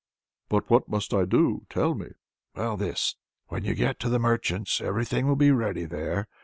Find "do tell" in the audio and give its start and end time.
1.25-1.93